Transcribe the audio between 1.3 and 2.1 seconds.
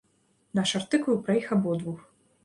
іх абодвух.